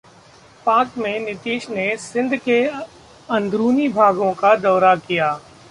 [0.65, 2.59] पाक में नीतीश ने सिंध के
[3.29, 5.33] अंदरूनी भागों का दौरा किया